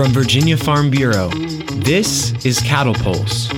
From 0.00 0.12
Virginia 0.12 0.56
Farm 0.56 0.88
Bureau, 0.88 1.28
this 1.28 2.32
is 2.46 2.58
Cattle 2.60 2.94
Pulse. 2.94 3.50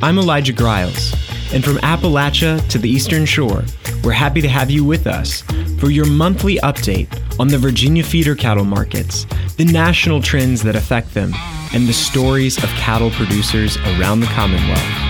I'm 0.00 0.18
Elijah 0.18 0.52
Griles, 0.52 1.14
and 1.52 1.64
from 1.64 1.78
Appalachia 1.78 2.64
to 2.68 2.78
the 2.78 2.88
Eastern 2.88 3.26
Shore, 3.26 3.64
we're 4.04 4.12
happy 4.12 4.40
to 4.40 4.48
have 4.48 4.70
you 4.70 4.84
with 4.84 5.08
us 5.08 5.40
for 5.80 5.90
your 5.90 6.06
monthly 6.06 6.58
update 6.58 7.08
on 7.40 7.48
the 7.48 7.58
Virginia 7.58 8.04
feeder 8.04 8.36
cattle 8.36 8.64
markets, 8.64 9.26
the 9.56 9.64
national 9.64 10.22
trends 10.22 10.62
that 10.62 10.76
affect 10.76 11.12
them, 11.12 11.32
and 11.72 11.88
the 11.88 11.92
stories 11.92 12.62
of 12.62 12.70
cattle 12.76 13.10
producers 13.10 13.78
around 13.78 14.20
the 14.20 14.26
Commonwealth. 14.26 15.03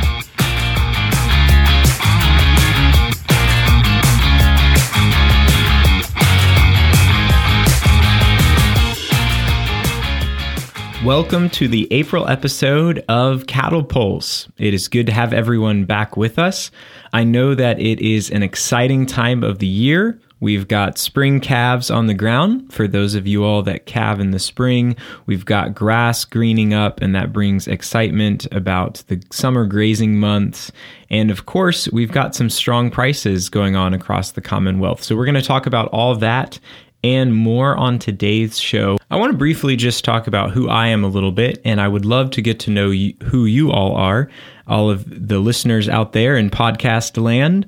Welcome 11.04 11.50
to 11.50 11.68
the 11.68 11.86
April 11.90 12.26
episode 12.30 13.04
of 13.10 13.46
Cattle 13.46 13.84
Pulse. 13.84 14.48
It 14.56 14.72
is 14.72 14.88
good 14.88 15.04
to 15.04 15.12
have 15.12 15.34
everyone 15.34 15.84
back 15.84 16.16
with 16.16 16.38
us. 16.38 16.70
I 17.12 17.24
know 17.24 17.54
that 17.54 17.78
it 17.78 18.00
is 18.00 18.30
an 18.30 18.42
exciting 18.42 19.04
time 19.04 19.44
of 19.44 19.58
the 19.58 19.66
year. 19.66 20.18
We've 20.40 20.66
got 20.66 20.96
spring 20.96 21.40
calves 21.40 21.90
on 21.90 22.06
the 22.06 22.14
ground 22.14 22.72
for 22.72 22.88
those 22.88 23.14
of 23.14 23.26
you 23.26 23.44
all 23.44 23.62
that 23.64 23.84
calve 23.84 24.18
in 24.18 24.30
the 24.30 24.38
spring. 24.38 24.96
We've 25.26 25.44
got 25.44 25.74
grass 25.74 26.24
greening 26.24 26.72
up, 26.72 27.02
and 27.02 27.14
that 27.14 27.34
brings 27.34 27.68
excitement 27.68 28.46
about 28.50 29.04
the 29.08 29.22
summer 29.30 29.66
grazing 29.66 30.16
months. 30.16 30.72
And 31.10 31.30
of 31.30 31.44
course, 31.44 31.86
we've 31.90 32.12
got 32.12 32.34
some 32.34 32.48
strong 32.48 32.90
prices 32.90 33.50
going 33.50 33.76
on 33.76 33.92
across 33.92 34.32
the 34.32 34.40
Commonwealth. 34.40 35.04
So, 35.04 35.16
we're 35.16 35.26
going 35.26 35.34
to 35.34 35.42
talk 35.42 35.66
about 35.66 35.88
all 35.88 36.14
that 36.16 36.58
and 37.04 37.34
more 37.34 37.76
on 37.76 37.98
today's 37.98 38.58
show. 38.58 38.96
I 39.10 39.16
want 39.16 39.30
to 39.30 39.36
briefly 39.36 39.76
just 39.76 40.04
talk 40.04 40.26
about 40.26 40.52
who 40.52 40.70
I 40.70 40.86
am 40.86 41.04
a 41.04 41.08
little 41.08 41.32
bit, 41.32 41.60
and 41.62 41.78
I 41.78 41.86
would 41.86 42.06
love 42.06 42.30
to 42.30 42.40
get 42.40 42.58
to 42.60 42.70
know 42.70 42.90
you, 42.90 43.12
who 43.24 43.44
you 43.44 43.70
all 43.70 43.94
are, 43.94 44.30
all 44.66 44.90
of 44.90 45.04
the 45.06 45.38
listeners 45.38 45.86
out 45.86 46.14
there 46.14 46.34
in 46.34 46.48
podcast 46.48 47.22
land. 47.22 47.66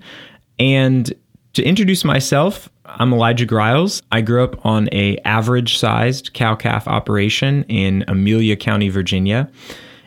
And 0.59 1.13
to 1.53 1.63
introduce 1.63 2.03
myself, 2.03 2.71
I'm 2.87 3.13
Elijah 3.13 3.45
Griles. 3.45 4.03
I 4.11 4.23
grew 4.23 4.43
up 4.43 4.65
on 4.65 4.89
a 4.91 5.19
average 5.19 5.77
sized 5.77 6.33
cow 6.33 6.55
calf 6.55 6.89
operation 6.89 7.65
in 7.65 8.07
Amelia 8.09 8.57
County, 8.57 8.89
Virginia. 8.89 9.51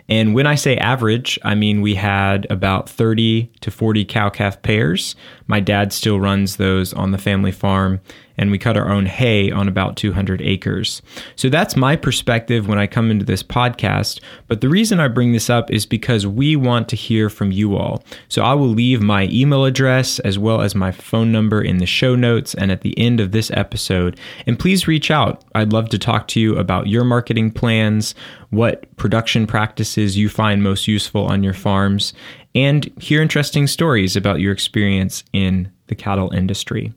And 0.09 0.33
when 0.33 0.47
I 0.47 0.55
say 0.55 0.75
average, 0.77 1.37
I 1.43 1.53
mean 1.53 1.81
we 1.81 1.93
had 1.93 2.47
about 2.49 2.89
30 2.89 3.51
to 3.61 3.69
40 3.69 4.05
cow 4.05 4.29
calf 4.29 4.59
pairs. 4.63 5.15
My 5.45 5.59
dad 5.59 5.93
still 5.93 6.19
runs 6.19 6.55
those 6.55 6.93
on 6.93 7.11
the 7.11 7.19
family 7.19 7.51
farm, 7.51 8.01
and 8.39 8.51
we 8.51 8.57
cut 8.57 8.77
our 8.77 8.89
own 8.89 9.05
hay 9.05 9.51
on 9.51 9.67
about 9.67 9.97
200 9.97 10.41
acres. 10.41 11.01
So 11.35 11.49
that's 11.49 11.75
my 11.75 11.97
perspective 11.97 12.69
when 12.69 12.79
I 12.79 12.87
come 12.87 13.11
into 13.11 13.25
this 13.25 13.43
podcast. 13.43 14.21
But 14.47 14.61
the 14.61 14.69
reason 14.69 15.01
I 15.01 15.09
bring 15.09 15.33
this 15.33 15.49
up 15.49 15.69
is 15.69 15.85
because 15.85 16.25
we 16.25 16.55
want 16.55 16.87
to 16.89 16.95
hear 16.95 17.29
from 17.29 17.51
you 17.51 17.75
all. 17.75 18.01
So 18.29 18.41
I 18.41 18.53
will 18.53 18.69
leave 18.69 19.01
my 19.01 19.27
email 19.29 19.65
address 19.65 20.19
as 20.19 20.39
well 20.39 20.61
as 20.61 20.73
my 20.73 20.91
phone 20.91 21.33
number 21.33 21.61
in 21.61 21.79
the 21.79 21.85
show 21.85 22.15
notes 22.15 22.55
and 22.55 22.71
at 22.71 22.79
the 22.79 22.97
end 22.97 23.19
of 23.19 23.33
this 23.33 23.51
episode. 23.51 24.17
And 24.47 24.57
please 24.57 24.87
reach 24.87 25.11
out. 25.11 25.43
I'd 25.53 25.73
love 25.73 25.89
to 25.89 25.99
talk 25.99 26.29
to 26.29 26.39
you 26.39 26.57
about 26.57 26.87
your 26.87 27.03
marketing 27.03 27.51
plans, 27.51 28.15
what 28.51 28.95
production 28.95 29.47
practices 29.47 30.15
you 30.15 30.29
find 30.29 30.63
most 30.63 30.87
useful 30.87 31.25
on 31.25 31.43
your 31.43 31.53
farms, 31.53 32.13
and 32.55 32.89
hear 33.01 33.21
interesting 33.21 33.67
stories 33.67 34.15
about 34.15 34.39
your 34.39 34.53
experience 34.53 35.25
in 35.33 35.69
the 35.87 35.95
cattle 35.95 36.31
industry. 36.33 36.93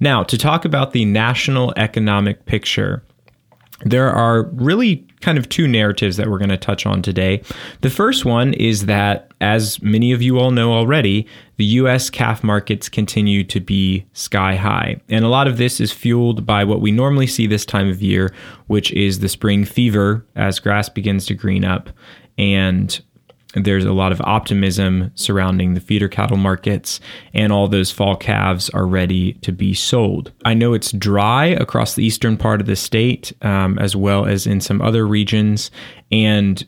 Now, 0.00 0.22
to 0.24 0.38
talk 0.38 0.64
about 0.64 0.92
the 0.92 1.04
national 1.04 1.72
economic 1.76 2.46
picture, 2.46 3.02
there 3.84 4.10
are 4.10 4.44
really 4.54 5.06
kind 5.20 5.38
of 5.38 5.48
two 5.48 5.66
narratives 5.66 6.16
that 6.16 6.28
we're 6.28 6.38
going 6.38 6.50
to 6.50 6.56
touch 6.56 6.86
on 6.86 7.02
today. 7.02 7.42
The 7.80 7.90
first 7.90 8.24
one 8.24 8.54
is 8.54 8.86
that, 8.86 9.32
as 9.40 9.82
many 9.82 10.12
of 10.12 10.22
you 10.22 10.38
all 10.38 10.50
know 10.50 10.72
already, 10.72 11.26
the 11.56 11.64
US 11.64 12.08
calf 12.08 12.42
markets 12.42 12.88
continue 12.88 13.44
to 13.44 13.60
be 13.60 14.06
sky 14.12 14.56
high. 14.56 15.00
And 15.08 15.24
a 15.24 15.28
lot 15.28 15.48
of 15.48 15.58
this 15.58 15.80
is 15.80 15.92
fueled 15.92 16.46
by 16.46 16.64
what 16.64 16.80
we 16.80 16.92
normally 16.92 17.26
see 17.26 17.46
this 17.46 17.66
time 17.66 17.88
of 17.88 18.02
year, 18.02 18.32
which 18.68 18.92
is 18.92 19.18
the 19.18 19.28
spring 19.28 19.64
fever 19.64 20.26
as 20.36 20.60
grass 20.60 20.88
begins 20.88 21.26
to 21.26 21.34
green 21.34 21.64
up 21.64 21.90
and 22.38 23.00
there's 23.54 23.84
a 23.84 23.92
lot 23.92 24.12
of 24.12 24.20
optimism 24.22 25.10
surrounding 25.14 25.74
the 25.74 25.80
feeder 25.80 26.08
cattle 26.08 26.36
markets, 26.36 27.00
and 27.32 27.52
all 27.52 27.68
those 27.68 27.90
fall 27.90 28.16
calves 28.16 28.68
are 28.70 28.86
ready 28.86 29.34
to 29.34 29.52
be 29.52 29.74
sold. 29.74 30.32
I 30.44 30.54
know 30.54 30.74
it's 30.74 30.92
dry 30.92 31.46
across 31.46 31.94
the 31.94 32.04
eastern 32.04 32.36
part 32.36 32.60
of 32.60 32.66
the 32.66 32.76
state, 32.76 33.32
um, 33.42 33.78
as 33.78 33.94
well 33.94 34.26
as 34.26 34.46
in 34.46 34.60
some 34.60 34.82
other 34.82 35.06
regions, 35.06 35.70
and 36.10 36.66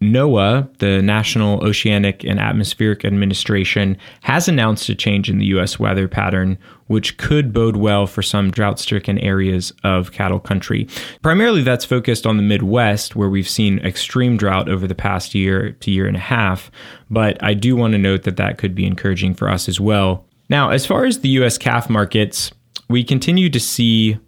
NOAA, 0.00 0.76
the 0.78 1.00
National 1.00 1.64
Oceanic 1.64 2.22
and 2.24 2.38
Atmospheric 2.38 3.04
Administration, 3.04 3.96
has 4.22 4.46
announced 4.46 4.88
a 4.88 4.94
change 4.94 5.30
in 5.30 5.38
the 5.38 5.46
U.S. 5.46 5.78
weather 5.78 6.06
pattern, 6.06 6.58
which 6.86 7.16
could 7.16 7.52
bode 7.52 7.76
well 7.76 8.06
for 8.06 8.22
some 8.22 8.50
drought 8.50 8.78
stricken 8.78 9.18
areas 9.20 9.72
of 9.84 10.12
cattle 10.12 10.38
country. 10.38 10.86
Primarily, 11.22 11.62
that's 11.62 11.84
focused 11.84 12.26
on 12.26 12.36
the 12.36 12.42
Midwest, 12.42 13.16
where 13.16 13.30
we've 13.30 13.48
seen 13.48 13.78
extreme 13.78 14.36
drought 14.36 14.68
over 14.68 14.86
the 14.86 14.94
past 14.94 15.34
year 15.34 15.72
to 15.72 15.90
year 15.90 16.06
and 16.06 16.16
a 16.16 16.20
half. 16.20 16.70
But 17.10 17.42
I 17.42 17.54
do 17.54 17.74
want 17.74 17.92
to 17.92 17.98
note 17.98 18.24
that 18.24 18.36
that 18.36 18.58
could 18.58 18.74
be 18.74 18.86
encouraging 18.86 19.34
for 19.34 19.48
us 19.48 19.68
as 19.68 19.80
well. 19.80 20.26
Now, 20.48 20.70
as 20.70 20.84
far 20.84 21.06
as 21.06 21.20
the 21.20 21.30
U.S. 21.30 21.56
calf 21.56 21.88
markets, 21.88 22.52
we 22.88 23.02
continue 23.02 23.48
to 23.50 23.58
see 23.58 24.18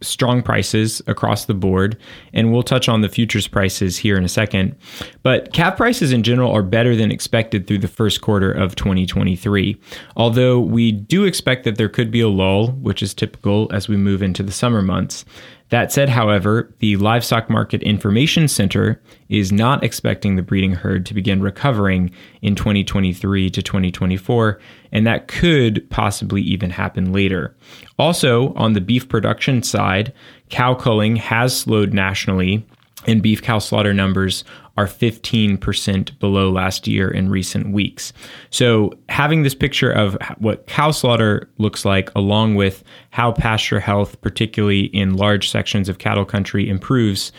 strong 0.00 0.42
prices 0.42 1.02
across 1.06 1.46
the 1.46 1.54
board, 1.54 1.96
and 2.32 2.52
we'll 2.52 2.62
touch 2.62 2.88
on 2.88 3.00
the 3.00 3.08
futures 3.08 3.48
prices 3.48 3.96
here 3.96 4.16
in 4.16 4.24
a 4.24 4.28
second. 4.28 4.76
But 5.22 5.52
calf 5.52 5.76
prices 5.76 6.12
in 6.12 6.22
general 6.22 6.52
are 6.52 6.62
better 6.62 6.94
than 6.94 7.10
expected 7.10 7.66
through 7.66 7.78
the 7.78 7.88
first 7.88 8.20
quarter 8.20 8.52
of 8.52 8.76
2023. 8.76 9.76
Although 10.16 10.60
we 10.60 10.92
do 10.92 11.24
expect 11.24 11.64
that 11.64 11.76
there 11.76 11.88
could 11.88 12.10
be 12.10 12.20
a 12.20 12.28
lull, 12.28 12.68
which 12.72 13.02
is 13.02 13.14
typical 13.14 13.68
as 13.72 13.88
we 13.88 13.96
move 13.96 14.22
into 14.22 14.42
the 14.42 14.52
summer 14.52 14.82
months. 14.82 15.24
That 15.70 15.92
said, 15.92 16.08
however, 16.08 16.74
the 16.78 16.96
Livestock 16.96 17.50
Market 17.50 17.82
Information 17.82 18.48
Center 18.48 19.02
is 19.28 19.52
not 19.52 19.84
expecting 19.84 20.36
the 20.36 20.42
breeding 20.42 20.72
herd 20.72 21.04
to 21.06 21.14
begin 21.14 21.42
recovering 21.42 22.10
in 22.40 22.54
2023 22.54 23.50
to 23.50 23.62
2024, 23.62 24.58
and 24.92 25.06
that 25.06 25.28
could 25.28 25.88
possibly 25.90 26.40
even 26.40 26.70
happen 26.70 27.12
later. 27.12 27.54
Also, 27.98 28.54
on 28.54 28.72
the 28.72 28.80
beef 28.80 29.08
production 29.08 29.62
side, 29.62 30.12
cow 30.48 30.74
culling 30.74 31.16
has 31.16 31.54
slowed 31.54 31.92
nationally, 31.92 32.66
and 33.06 33.22
beef 33.22 33.42
cow 33.42 33.58
slaughter 33.58 33.92
numbers 33.92 34.44
are 34.78 34.86
15% 34.86 36.18
below 36.20 36.50
last 36.52 36.86
year 36.86 37.08
in 37.08 37.28
recent 37.28 37.72
weeks. 37.72 38.12
So, 38.50 38.92
having 39.08 39.42
this 39.42 39.54
picture 39.54 39.90
of 39.90 40.16
what 40.38 40.68
cow 40.68 40.92
slaughter 40.92 41.50
looks 41.58 41.84
like, 41.84 42.14
along 42.14 42.54
with 42.54 42.84
how 43.10 43.32
pasture 43.32 43.80
health, 43.80 44.20
particularly 44.20 44.84
in 44.84 45.16
large 45.16 45.50
sections 45.50 45.88
of 45.88 45.98
cattle 45.98 46.24
country, 46.24 46.68
improves 46.68 47.32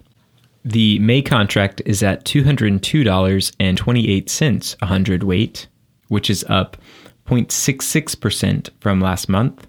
The 0.63 0.99
May 0.99 1.21
contract 1.21 1.81
is 1.85 2.01
at 2.01 2.23
$202.28 2.23 4.75
a 4.81 4.85
hundredweight, 4.85 5.67
which 6.07 6.29
is 6.29 6.45
up 6.47 6.77
0.66% 7.25 8.69
from 8.79 9.01
last 9.01 9.27
month. 9.27 9.67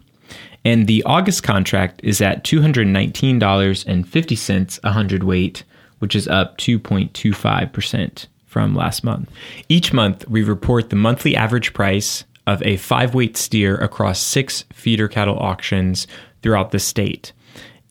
And 0.64 0.86
the 0.86 1.02
August 1.04 1.42
contract 1.42 2.00
is 2.02 2.20
at 2.20 2.44
$219.50 2.44 4.80
a 4.84 4.92
hundredweight, 4.92 5.64
which 5.98 6.14
is 6.14 6.28
up 6.28 6.58
2.25% 6.58 8.26
from 8.46 8.74
last 8.74 9.02
month. 9.04 9.30
Each 9.68 9.92
month, 9.92 10.26
we 10.28 10.42
report 10.42 10.90
the 10.90 10.96
monthly 10.96 11.36
average 11.36 11.72
price 11.72 12.24
of 12.46 12.62
a 12.62 12.78
five 12.78 13.14
weight 13.14 13.36
steer 13.36 13.76
across 13.76 14.18
six 14.20 14.64
feeder 14.72 15.06
cattle 15.08 15.38
auctions 15.38 16.06
throughout 16.42 16.72
the 16.72 16.78
state. 16.78 17.32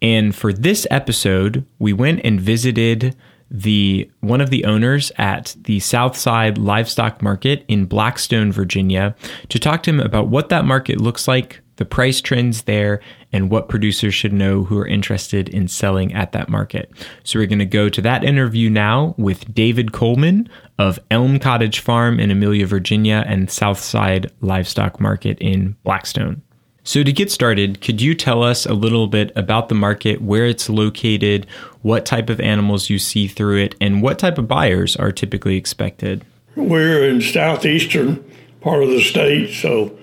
And 0.02 0.36
for 0.36 0.54
this 0.54 0.88
episode, 0.92 1.66
we 1.78 1.94
went 1.94 2.22
and 2.24 2.40
visited 2.40 3.16
the 3.52 4.10
one 4.20 4.42
of 4.42 4.50
the 4.50 4.66
owners 4.66 5.12
at 5.18 5.56
the 5.64 5.80
Southside 5.80 6.58
Livestock 6.58 7.22
Market 7.22 7.66
in 7.68 7.86
Blackstone, 7.86 8.52
Virginia, 8.52 9.16
to 9.50 9.60
talk 9.60 9.84
to 9.84 9.90
him 9.90 10.00
about 10.00 10.28
what 10.28 10.50
that 10.50 10.66
market 10.66 11.02
looks 11.02 11.28
like, 11.28 11.62
the 11.80 11.86
price 11.86 12.22
trends 12.22 12.64
there, 12.64 13.02
and 13.34 13.50
what 13.50 13.70
producers 13.70 14.14
should 14.14 14.34
know 14.34 14.64
who 14.64 14.78
are 14.78 14.86
interested 14.86 15.50
in 15.50 15.68
selling 15.68 16.14
at 16.14 16.34
that 16.34 16.50
market. 16.50 16.92
So 17.24 17.40
we're 17.40 17.48
going 17.48 17.60
to 17.60 17.66
go 17.66 17.90
to 17.90 18.02
that 18.02 18.24
interview 18.24 18.70
now 18.70 19.16
with 19.18 19.54
David 19.54 19.92
Coleman 19.92 20.48
of 20.78 21.00
Elm 21.10 21.40
Cottage 21.40 21.80
Farm 21.80 22.20
in 22.20 22.30
Amelia, 22.30 22.68
Virginia, 22.68 23.24
and 23.26 23.50
Southside 23.50 24.32
Livestock 24.42 25.00
Market 25.00 25.40
in 25.40 25.76
Blackstone. 25.84 26.42
So, 26.84 27.04
to 27.04 27.12
get 27.12 27.30
started, 27.30 27.82
could 27.82 28.02
you 28.02 28.16
tell 28.16 28.42
us 28.42 28.66
a 28.66 28.74
little 28.74 29.08
bit 29.08 29.32
about 29.36 29.70
the 29.70 29.76
market, 29.76 30.22
where 30.22 30.46
it's 30.46 30.70
located, 30.70 31.46
what 31.82 32.06
type 32.06 32.30
of 32.30 32.40
animals 32.40 32.90
you 32.90 32.98
see 32.98 33.28
through 33.28 33.58
it, 33.58 33.76
and 33.80 34.02
what 34.02 34.18
type 34.18 34.38
of 34.38 34.48
buyers 34.48 34.96
are 34.96 35.12
typically 35.12 35.56
expected? 35.56 36.26
We're 36.56 37.08
in 37.08 37.22
southeastern 37.22 38.24
part 38.62 38.82
of 38.82 38.90
the 38.90 39.02
state, 39.02 39.54
so 39.54 39.99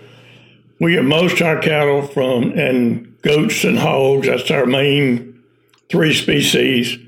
we 0.80 0.92
get 0.92 1.04
most 1.04 1.40
of 1.40 1.46
our 1.46 1.60
cattle 1.60 2.02
from 2.02 2.52
and 2.52 3.20
goats 3.22 3.64
and 3.64 3.78
hogs. 3.78 4.26
That's 4.26 4.50
our 4.50 4.66
main 4.66 5.42
three 5.88 6.14
species. 6.14 6.98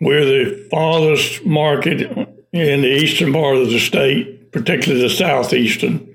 We're 0.00 0.24
the 0.24 0.68
farthest 0.70 1.44
market 1.44 2.02
in 2.52 2.80
the 2.82 2.88
eastern 2.88 3.32
part 3.32 3.56
of 3.56 3.70
the 3.70 3.78
state, 3.78 4.52
particularly 4.52 5.02
the 5.02 5.10
southeastern. 5.10 6.08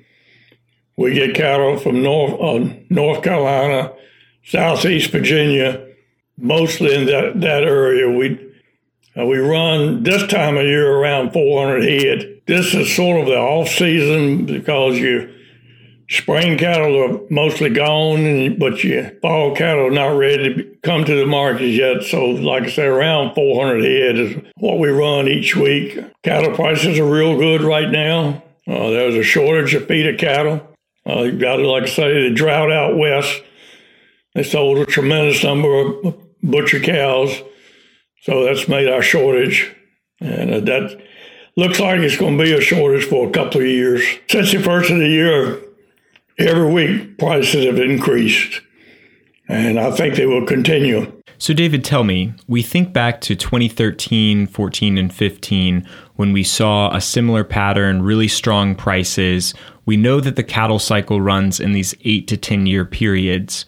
We 0.95 1.13
get 1.13 1.35
cattle 1.35 1.77
from 1.77 2.01
North 2.01 2.33
uh, 2.41 2.73
North 2.89 3.23
Carolina, 3.23 3.93
Southeast 4.43 5.11
Virginia, 5.11 5.87
mostly 6.37 6.95
in 6.95 7.05
that, 7.05 7.39
that 7.41 7.63
area. 7.63 8.09
We 8.09 8.39
uh, 9.17 9.25
we 9.25 9.37
run 9.37 10.03
this 10.03 10.27
time 10.27 10.57
of 10.57 10.63
year 10.63 10.91
around 10.91 11.33
400 11.33 11.83
head. 11.83 12.41
This 12.47 12.73
is 12.73 12.95
sort 12.95 13.19
of 13.19 13.27
the 13.27 13.37
off 13.37 13.69
season 13.69 14.45
because 14.45 14.97
you 14.97 15.36
spring 16.09 16.57
cattle 16.57 16.97
are 17.03 17.19
mostly 17.29 17.69
gone, 17.69 18.57
but 18.57 18.83
your 18.83 19.11
fall 19.21 19.55
cattle 19.55 19.87
are 19.87 19.91
not 19.91 20.17
ready 20.17 20.55
to 20.55 20.77
come 20.83 21.03
to 21.05 21.15
the 21.15 21.25
market 21.25 21.67
yet. 21.67 22.03
So, 22.03 22.25
like 22.25 22.63
I 22.63 22.69
said, 22.69 22.87
around 22.87 23.35
400 23.35 23.83
head 23.83 24.17
is 24.17 24.43
what 24.57 24.79
we 24.79 24.89
run 24.89 25.27
each 25.27 25.55
week. 25.55 25.99
Cattle 26.23 26.55
prices 26.55 26.97
are 26.99 27.09
real 27.09 27.37
good 27.37 27.61
right 27.61 27.89
now. 27.89 28.43
Uh, 28.67 28.89
there's 28.89 29.15
a 29.15 29.23
shortage 29.23 29.73
of 29.73 29.87
feeder 29.87 30.17
cattle. 30.17 30.67
Uh, 31.07 31.23
you 31.23 31.37
got, 31.39 31.59
like 31.59 31.83
I 31.83 31.87
say, 31.87 32.29
the 32.29 32.35
drought 32.35 32.71
out 32.71 32.97
west. 32.97 33.41
They 34.33 34.43
sold 34.43 34.77
a 34.77 34.85
tremendous 34.85 35.43
number 35.43 35.79
of 35.79 36.17
butcher 36.43 36.79
cows. 36.79 37.41
So 38.23 38.43
that's 38.43 38.67
made 38.67 38.89
our 38.89 39.01
shortage. 39.01 39.73
And 40.19 40.53
uh, 40.53 40.59
that 40.61 41.01
looks 41.55 41.79
like 41.79 41.99
it's 41.99 42.17
going 42.17 42.37
to 42.37 42.43
be 42.43 42.53
a 42.53 42.61
shortage 42.61 43.05
for 43.05 43.27
a 43.27 43.31
couple 43.31 43.61
of 43.61 43.67
years. 43.67 44.03
Since 44.29 44.51
the 44.51 44.61
first 44.61 44.91
of 44.91 44.97
the 44.97 45.07
year, 45.07 45.61
every 46.37 46.71
week 46.71 47.17
prices 47.17 47.65
have 47.65 47.79
increased, 47.79 48.61
and 49.47 49.79
I 49.79 49.91
think 49.91 50.15
they 50.15 50.25
will 50.25 50.45
continue. 50.45 51.11
So, 51.39 51.53
David, 51.53 51.83
tell 51.83 52.03
me, 52.03 52.33
we 52.47 52.63
think 52.63 52.93
back 52.93 53.21
to 53.21 53.35
2013, 53.35 54.47
14, 54.47 54.97
and 54.97 55.13
15 55.13 55.87
when 56.15 56.33
we 56.33 56.43
saw 56.43 56.93
a 56.95 56.99
similar 56.99 57.43
pattern, 57.43 58.01
really 58.01 58.27
strong 58.27 58.73
prices. 58.73 59.53
We 59.85 59.97
know 59.97 60.19
that 60.19 60.35
the 60.35 60.43
cattle 60.43 60.79
cycle 60.79 61.21
runs 61.21 61.59
in 61.59 61.73
these 61.73 61.93
eight 62.03 62.27
to 62.29 62.37
10 62.37 62.65
year 62.65 62.85
periods. 62.85 63.65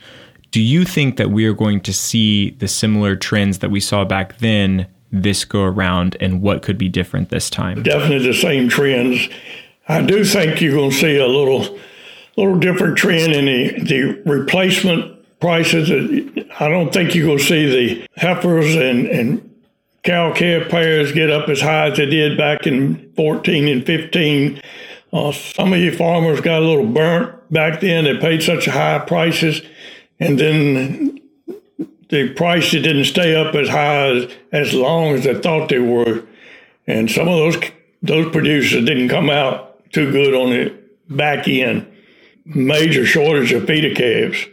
Do 0.50 0.62
you 0.62 0.84
think 0.84 1.18
that 1.18 1.30
we 1.30 1.46
are 1.46 1.54
going 1.54 1.82
to 1.82 1.94
see 1.94 2.52
the 2.52 2.68
similar 2.68 3.16
trends 3.16 3.60
that 3.60 3.70
we 3.70 3.80
saw 3.80 4.04
back 4.04 4.40
then 4.40 4.88
this 5.12 5.46
go 5.46 5.64
around, 5.64 6.18
and 6.20 6.42
what 6.42 6.64
could 6.64 6.78
be 6.78 6.90
different 6.90 7.30
this 7.30 7.52
time? 7.52 7.84
Definitely 7.84 8.28
the 8.28 8.34
same 8.34 8.68
trends. 8.68 9.30
I 9.88 10.02
do 10.02 10.24
think 10.24 10.60
you're 10.60 10.76
going 10.76 10.92
to 10.92 10.96
see 10.96 11.18
a 11.18 11.28
little 11.28 11.80
little 12.40 12.60
different 12.60 12.98
trend 12.98 13.34
in 13.34 13.46
the, 13.46 13.84
the 13.84 14.22
replacement 14.30 15.20
prices. 15.40 15.90
I 16.60 16.68
don't 16.68 16.94
think 16.94 17.16
you're 17.16 17.26
going 17.26 17.38
to 17.38 17.44
see 17.44 17.66
the 17.66 18.08
heifers 18.18 18.76
and, 18.76 19.08
and 19.08 19.56
cow 20.04 20.34
calf 20.34 20.70
pairs 20.70 21.12
get 21.12 21.30
up 21.30 21.50
as 21.50 21.62
high 21.62 21.90
as 21.90 21.98
they 21.98 22.06
did 22.06 22.38
back 22.38 22.66
in 22.66 23.12
14 23.14 23.68
and 23.68 23.86
15. 23.86 24.62
Uh, 25.12 25.32
some 25.32 25.74
of 25.74 25.80
you 25.80 25.96
farmers 25.96 26.42
got 26.42 26.62
a 26.62 26.66
little 26.66 26.86
burnt 26.86 27.52
back 27.52 27.82
then. 27.82 28.06
They 28.06 28.18
paid 28.18 28.44
such 28.44 28.66
high 28.66 29.00
prices, 29.00 29.62
and 30.20 30.40
then 30.40 31.20
the 32.10 32.34
prices 32.34 32.84
didn't 32.84 33.06
stay 33.06 33.36
up 33.36 33.56
as 33.56 33.70
high 33.70 34.08
as, 34.08 34.32
as 34.52 34.74
long 34.74 35.16
as 35.16 35.24
they 35.24 35.36
thought 35.36 35.70
they 35.70 35.80
were. 35.80 36.24
And 36.88 37.10
some 37.10 37.28
of 37.28 37.38
those 37.38 37.72
those 38.02 38.32
producers 38.32 38.86
didn't 38.86 39.10
come 39.10 39.30
out 39.30 39.92
too 39.92 40.12
good 40.12 40.34
on 40.34 40.52
the 40.52 40.74
back 41.10 41.48
end 41.48 41.89
major 42.50 43.06
shortage 43.06 43.52
of 43.52 43.66
feeder 43.66 43.94
calves. 43.96 44.46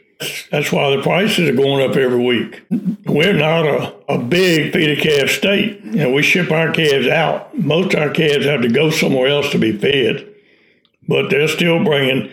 That's 0.50 0.72
why 0.72 0.96
the 0.96 1.02
prices 1.02 1.48
are 1.48 1.54
going 1.54 1.88
up 1.88 1.96
every 1.96 2.24
week. 2.24 2.62
We're 3.04 3.34
not 3.34 3.66
a, 3.66 4.14
a 4.14 4.18
big 4.18 4.72
feeder 4.72 5.00
calf 5.00 5.28
state. 5.30 5.84
Know, 5.84 6.12
we 6.12 6.22
ship 6.22 6.50
our 6.50 6.72
calves 6.72 7.06
out. 7.06 7.56
Most 7.58 7.92
of 7.94 8.00
our 8.00 8.10
calves 8.10 8.46
have 8.46 8.62
to 8.62 8.68
go 8.68 8.90
somewhere 8.90 9.28
else 9.28 9.50
to 9.50 9.58
be 9.58 9.76
fed, 9.76 10.26
but 11.06 11.28
they're 11.28 11.48
still 11.48 11.84
bringing 11.84 12.30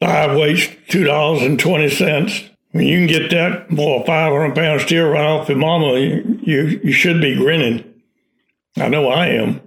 five 0.00 0.36
weights, 0.36 0.68
two 0.88 1.04
dollars 1.04 1.42
and 1.42 1.58
twenty 1.58 1.90
cents. 1.90 2.42
When 2.70 2.86
you 2.86 2.98
can 2.98 3.06
get 3.06 3.30
that 3.30 3.68
five 4.06 4.32
hundred 4.32 4.54
pound 4.54 4.80
steer 4.82 5.12
right 5.12 5.24
off 5.24 5.48
your 5.48 5.58
mama, 5.58 5.98
you 5.98 6.80
you 6.82 6.92
should 6.92 7.20
be 7.20 7.36
grinning. 7.36 7.84
I 8.76 8.88
know 8.88 9.08
I 9.08 9.28
am. 9.28 9.60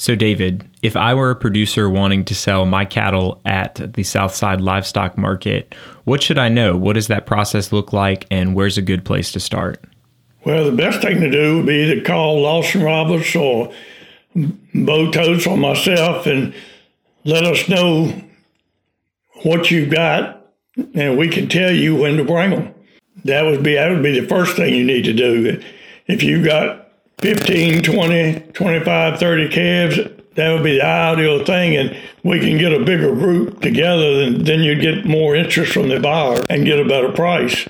So, 0.00 0.14
David, 0.14 0.64
if 0.80 0.96
I 0.96 1.12
were 1.12 1.32
a 1.32 1.34
producer 1.34 1.90
wanting 1.90 2.24
to 2.26 2.34
sell 2.36 2.64
my 2.64 2.84
cattle 2.84 3.40
at 3.44 3.94
the 3.94 4.04
Southside 4.04 4.60
Livestock 4.60 5.18
Market, 5.18 5.74
what 6.04 6.22
should 6.22 6.38
I 6.38 6.48
know? 6.48 6.76
What 6.76 6.92
does 6.92 7.08
that 7.08 7.26
process 7.26 7.72
look 7.72 7.92
like, 7.92 8.24
and 8.30 8.54
where's 8.54 8.78
a 8.78 8.82
good 8.82 9.04
place 9.04 9.32
to 9.32 9.40
start? 9.40 9.82
Well, 10.44 10.64
the 10.64 10.76
best 10.76 11.02
thing 11.02 11.20
to 11.20 11.28
do 11.28 11.56
would 11.56 11.66
be 11.66 11.92
to 11.96 12.00
call 12.02 12.40
Lawson 12.42 12.84
Roberts 12.84 13.34
or 13.34 13.72
Bo 14.72 15.10
Totes 15.10 15.48
or 15.48 15.56
myself 15.56 16.26
and 16.26 16.54
let 17.24 17.42
us 17.42 17.68
know 17.68 18.14
what 19.42 19.72
you've 19.72 19.90
got, 19.90 20.46
and 20.94 21.18
we 21.18 21.28
can 21.28 21.48
tell 21.48 21.72
you 21.72 21.96
when 21.96 22.18
to 22.18 22.24
bring 22.24 22.50
them. 22.50 22.72
That 23.24 23.46
would 23.46 23.64
be 23.64 23.74
that 23.74 23.90
would 23.90 24.04
be 24.04 24.20
the 24.20 24.28
first 24.28 24.54
thing 24.54 24.76
you 24.76 24.84
need 24.84 25.06
to 25.06 25.12
do. 25.12 25.60
If 26.06 26.22
you've 26.22 26.44
got 26.44 26.87
15, 27.18 27.82
20, 27.82 28.40
25, 28.52 29.18
30 29.18 29.48
calves, 29.48 29.98
that 30.36 30.52
would 30.52 30.62
be 30.62 30.78
the 30.78 30.84
ideal 30.84 31.44
thing. 31.44 31.76
And 31.76 31.96
we 32.22 32.38
can 32.38 32.58
get 32.58 32.72
a 32.72 32.84
bigger 32.84 33.12
group 33.14 33.60
together, 33.60 34.22
and 34.22 34.46
then 34.46 34.60
you 34.60 34.80
get 34.80 35.04
more 35.04 35.34
interest 35.34 35.72
from 35.72 35.88
the 35.88 35.98
buyer 35.98 36.42
and 36.48 36.64
get 36.64 36.78
a 36.78 36.88
better 36.88 37.10
price. 37.10 37.68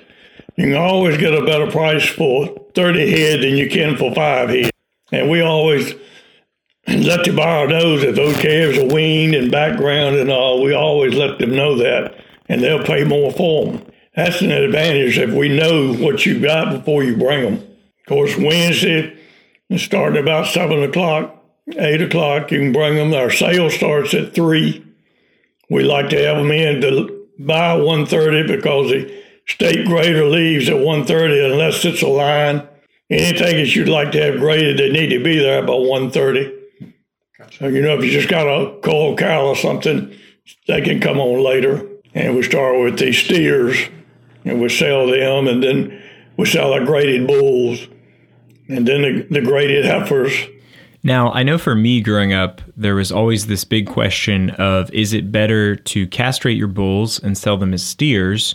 You 0.57 0.67
can 0.67 0.77
always 0.77 1.17
get 1.19 1.35
a 1.35 1.47
better 1.47 1.71
price 1.71 2.07
for 2.07 2.67
30 2.75 3.11
head 3.11 3.43
than 3.43 3.57
you 3.57 3.71
can 3.71 3.97
for 3.97 4.15
five 4.15 4.51
head. 4.51 4.71
And 5.13 5.31
we 5.31 5.41
always 5.41 5.95
let 6.87 7.25
the 7.25 7.33
buyer 7.33 7.69
know 7.69 7.99
that 7.99 8.17
those 8.17 8.37
calves 8.37 8.79
are 8.79 8.95
weaned 8.95 9.35
and 9.35 9.51
background 9.51 10.17
and 10.17 10.31
all. 10.31 10.63
We 10.63 10.75
always 10.75 11.15
let 11.15 11.39
them 11.39 11.55
know 11.55 11.77
that, 11.79 12.15
and 12.49 12.63
they'll 12.63 12.85
pay 12.85 13.05
more 13.05 13.31
for 13.31 13.67
them. 13.67 13.87
That's 14.15 14.41
an 14.43 14.51
advantage 14.51 15.17
if 15.19 15.31
we 15.31 15.49
know 15.49 15.95
what 15.95 16.27
you 16.27 16.41
got 16.41 16.73
before 16.73 17.05
you 17.05 17.17
bring 17.17 17.45
them. 17.45 17.55
Of 17.55 18.07
course, 18.09 18.37
Wednesday, 18.37 19.18
starting 19.77 20.23
about 20.23 20.47
7 20.47 20.83
o'clock, 20.83 21.45
8 21.77 22.01
o'clock, 22.03 22.51
you 22.51 22.59
can 22.59 22.73
bring 22.73 22.97
them. 22.97 23.13
Our 23.13 23.31
sale 23.31 23.71
starts 23.71 24.15
at 24.15 24.35
3. 24.35 24.85
We 25.69 25.83
like 25.83 26.09
to 26.11 26.25
have 26.25 26.39
them 26.39 26.51
in 26.51 26.81
to 26.81 27.27
by 27.39 27.77
1.30 27.77 28.47
because 28.47 28.91
the 28.91 29.23
state 29.47 29.87
grader 29.87 30.25
leaves 30.25 30.69
at 30.69 30.77
1.30 30.77 31.53
unless 31.53 31.85
it's 31.85 32.03
a 32.03 32.09
line. 32.09 32.67
Anything 33.11 33.57
that 33.57 33.75
you'd 33.75 33.89
like 33.89 34.13
to 34.13 34.23
have 34.23 34.41
graded, 34.41 34.79
they 34.79 34.91
need 34.91 35.11
to 35.11 35.23
be 35.23 35.39
there 35.39 35.63
by 35.63 35.73
1.30. 35.73 36.55
So, 37.53 37.69
you 37.69 37.81
know, 37.81 37.97
if 37.99 38.05
you 38.05 38.11
just 38.11 38.29
got 38.29 38.47
a 38.47 38.79
cold 38.81 39.19
cow 39.19 39.47
or 39.47 39.57
something, 39.57 40.15
they 40.67 40.81
can 40.81 41.01
come 41.01 41.19
on 41.19 41.43
later. 41.43 41.87
And 42.15 42.35
we 42.35 42.43
start 42.43 42.81
with 42.81 42.99
the 42.99 43.13
steers 43.13 43.79
and 44.45 44.61
we 44.61 44.69
sell 44.69 45.07
them 45.07 45.47
and 45.47 45.63
then 45.63 46.03
we 46.37 46.47
sell 46.47 46.73
our 46.73 46.85
graded 46.85 47.27
bulls 47.27 47.87
and 48.69 48.87
then 48.87 49.03
the, 49.03 49.27
the 49.31 49.41
graded 49.41 49.85
heifers. 49.85 50.33
Now, 51.03 51.33
I 51.33 51.43
know 51.43 51.59
for 51.59 51.75
me 51.75 52.01
growing 52.01 52.33
up, 52.33 52.61
there 52.77 52.95
was 52.95 53.13
always 53.13 53.47
this 53.47 53.65
big 53.65 53.87
question 53.87 54.51
of 54.51 54.93
is 54.93 55.13
it 55.13 55.31
better 55.31 55.77
to 55.77 56.07
castrate 56.09 56.57
your 56.57 56.69
bulls 56.69 57.19
and 57.23 57.39
sell 57.39 57.57
them 57.57 57.73
as 57.73 57.83
steers, 57.83 58.55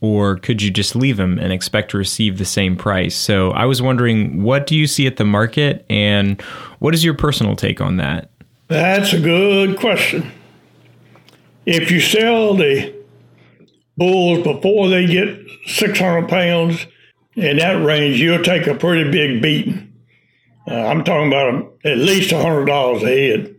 or 0.00 0.36
could 0.36 0.62
you 0.62 0.70
just 0.70 0.96
leave 0.96 1.18
them 1.18 1.38
and 1.38 1.52
expect 1.52 1.90
to 1.90 1.98
receive 1.98 2.38
the 2.38 2.44
same 2.44 2.76
price? 2.76 3.14
So 3.14 3.50
I 3.50 3.66
was 3.66 3.82
wondering, 3.82 4.42
what 4.42 4.66
do 4.66 4.74
you 4.76 4.86
see 4.86 5.06
at 5.06 5.16
the 5.16 5.24
market, 5.24 5.84
and 5.90 6.40
what 6.78 6.94
is 6.94 7.04
your 7.04 7.14
personal 7.14 7.54
take 7.54 7.80
on 7.80 7.96
that? 7.98 8.30
That's 8.68 9.12
a 9.12 9.20
good 9.20 9.78
question. 9.78 10.32
If 11.66 11.90
you 11.90 12.00
sell 12.00 12.54
the 12.54 12.94
bulls 13.96 14.42
before 14.42 14.88
they 14.88 15.06
get 15.06 15.38
600 15.66 16.28
pounds 16.28 16.86
in 17.36 17.56
that 17.58 17.84
range, 17.84 18.20
you'll 18.20 18.42
take 18.42 18.66
a 18.66 18.74
pretty 18.74 19.10
big 19.10 19.42
beating. 19.42 19.92
Uh, 20.66 20.74
I'm 20.74 21.04
talking 21.04 21.28
about 21.28 21.74
at 21.84 21.98
least 21.98 22.30
$100 22.30 23.02
a 23.02 23.06
head. 23.06 23.54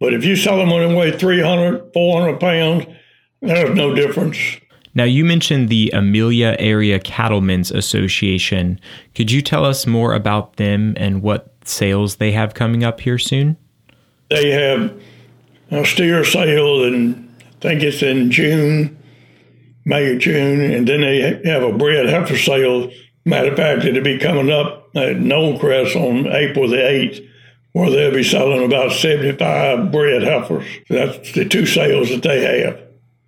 But 0.00 0.14
if 0.14 0.24
you 0.24 0.36
sell 0.36 0.56
them 0.56 0.70
when 0.70 0.88
they 0.88 0.94
weigh 0.94 1.18
300, 1.18 1.92
400 1.92 2.40
pounds, 2.40 2.86
there's 3.40 3.74
no 3.74 3.94
difference. 3.94 4.38
Now, 4.94 5.04
you 5.04 5.24
mentioned 5.24 5.68
the 5.68 5.90
Amelia 5.92 6.56
Area 6.58 6.98
Cattlemen's 6.98 7.70
Association. 7.70 8.80
Could 9.14 9.30
you 9.30 9.42
tell 9.42 9.64
us 9.64 9.86
more 9.86 10.14
about 10.14 10.56
them 10.56 10.94
and 10.96 11.22
what 11.22 11.54
sales 11.64 12.16
they 12.16 12.32
have 12.32 12.54
coming 12.54 12.84
up 12.84 13.00
here 13.00 13.18
soon? 13.18 13.56
They 14.30 14.50
have 14.50 15.00
a 15.70 15.84
steer 15.84 16.24
sale, 16.24 16.84
and 16.84 17.28
I 17.40 17.60
think 17.60 17.82
it's 17.82 18.02
in 18.02 18.30
June, 18.30 18.97
May 19.88 20.04
or 20.04 20.18
June, 20.18 20.60
and 20.60 20.86
then 20.86 21.00
they 21.00 21.40
have 21.46 21.62
a 21.62 21.72
bred 21.72 22.10
heifer 22.10 22.36
sale. 22.36 22.90
Matter 23.24 23.52
of 23.52 23.56
fact, 23.56 23.86
it'll 23.86 24.04
be 24.04 24.18
coming 24.18 24.50
up 24.50 24.90
at 24.94 25.16
Knollcrest 25.16 25.96
on 25.96 26.26
April 26.26 26.68
the 26.68 26.76
8th, 26.76 27.26
where 27.72 27.88
they'll 27.88 28.12
be 28.12 28.22
selling 28.22 28.62
about 28.62 28.92
75 28.92 29.90
bred 29.90 30.22
heifers. 30.22 30.66
That's 30.90 31.32
the 31.32 31.48
two 31.48 31.64
sales 31.64 32.10
that 32.10 32.22
they 32.22 32.62
have. 32.62 32.78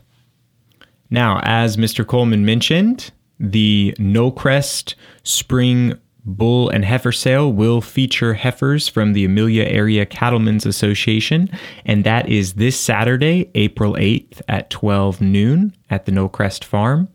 Now, 1.12 1.40
as 1.44 1.78
Mr. 1.78 2.08
Coleman 2.08 2.44
mentioned, 2.44 3.12
the 3.40 3.94
Knollcrest 4.00 4.96
Spring 5.22 5.94
Bull 6.26 6.70
and 6.70 6.84
Heifer 6.84 7.12
Sale 7.12 7.54
will 7.54 7.80
feature 7.80 8.34
heifers 8.34 8.88
from 8.88 9.14
the 9.14 9.26
Amelia 9.26 9.66
Area 9.66 10.08
Cattlemen's 10.08 10.66
Association, 10.66 11.48
and 11.86 12.04
that 12.06 12.28
is 12.28 12.54
this 12.54 12.80
Saturday, 12.80 13.52
April 13.54 13.94
8th 13.94 14.42
at 14.48 14.72
12 14.72 15.22
noon 15.22 15.76
at 15.92 16.08
the 16.08 16.12
Knollcrest 16.12 16.64
Farm. 16.64 17.08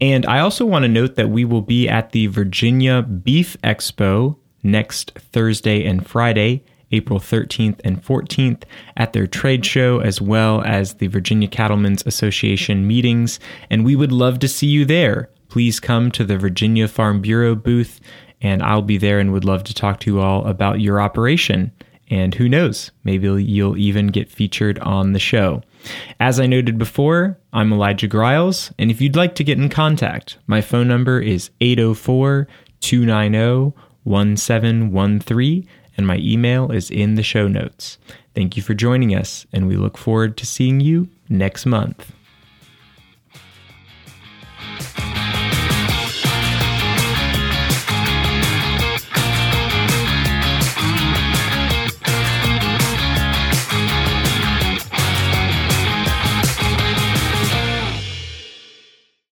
And 0.00 0.26
I 0.26 0.40
also 0.40 0.66
want 0.66 0.82
to 0.82 0.88
note 0.88 1.14
that 1.14 1.30
we 1.30 1.44
will 1.44 1.62
be 1.62 1.88
at 1.88 2.12
the 2.12 2.26
Virginia 2.26 3.02
Beef 3.02 3.56
Expo 3.62 4.36
next 4.62 5.12
Thursday 5.12 5.86
and 5.86 6.06
Friday, 6.06 6.64
April 6.92 7.18
13th 7.18 7.80
and 7.84 8.04
14th, 8.04 8.64
at 8.96 9.12
their 9.12 9.26
trade 9.26 9.64
show, 9.64 10.00
as 10.00 10.20
well 10.20 10.62
as 10.62 10.94
the 10.94 11.06
Virginia 11.06 11.48
Cattlemen's 11.48 12.04
Association 12.06 12.86
meetings. 12.86 13.40
And 13.70 13.84
we 13.84 13.96
would 13.96 14.12
love 14.12 14.38
to 14.40 14.48
see 14.48 14.66
you 14.66 14.84
there 14.84 15.30
please 15.48 15.80
come 15.80 16.10
to 16.10 16.24
the 16.24 16.36
Virginia 16.36 16.88
Farm 16.88 17.20
Bureau 17.20 17.54
booth, 17.54 18.00
and 18.42 18.62
I'll 18.62 18.82
be 18.82 18.98
there 18.98 19.18
and 19.18 19.32
would 19.32 19.44
love 19.44 19.64
to 19.64 19.72
talk 19.72 20.00
to 20.00 20.10
you 20.10 20.20
all 20.20 20.44
about 20.46 20.80
your 20.80 21.00
operation. 21.00 21.72
And 22.10 22.34
who 22.34 22.48
knows, 22.48 22.90
maybe 23.04 23.42
you'll 23.42 23.76
even 23.76 24.08
get 24.08 24.30
featured 24.30 24.78
on 24.80 25.12
the 25.12 25.18
show. 25.18 25.62
As 26.18 26.40
I 26.40 26.46
noted 26.46 26.78
before, 26.78 27.38
I'm 27.52 27.72
Elijah 27.72 28.08
Griles, 28.08 28.72
and 28.78 28.90
if 28.90 29.00
you'd 29.00 29.16
like 29.16 29.34
to 29.36 29.44
get 29.44 29.58
in 29.58 29.68
contact, 29.68 30.38
my 30.46 30.60
phone 30.60 30.88
number 30.88 31.20
is 31.20 31.50
804 31.60 32.48
290 32.80 33.76
1713, 34.04 35.68
and 35.96 36.06
my 36.06 36.18
email 36.18 36.70
is 36.70 36.90
in 36.90 37.16
the 37.16 37.22
show 37.22 37.48
notes. 37.48 37.98
Thank 38.34 38.56
you 38.56 38.62
for 38.62 38.74
joining 38.74 39.14
us, 39.14 39.46
and 39.52 39.66
we 39.66 39.76
look 39.76 39.98
forward 39.98 40.36
to 40.36 40.46
seeing 40.46 40.80
you 40.80 41.08
next 41.28 41.66
month. 41.66 42.12